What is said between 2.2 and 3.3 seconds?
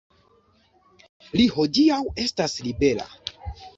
estas libera.